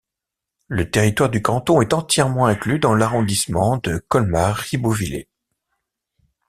[0.67, 5.29] Le territoire du canton est entièrement inclus dans l'arrondissement de Colmar-Ribeauvillé.